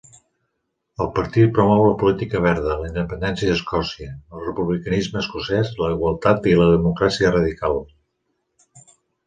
El 1.03 1.09
partit 1.17 1.51
promou 1.57 1.81
la 1.87 1.91
política 2.03 2.41
verda, 2.45 2.77
la 2.79 2.89
independència 2.93 3.51
d'Escòcia, 3.51 4.09
el 4.39 4.43
republicanisme 4.47 5.23
escocès, 5.23 5.73
la 5.85 5.93
igualtat 5.99 6.53
i 6.55 6.59
la 6.63 6.69
democràcia 6.75 7.37
radical. 7.39 7.81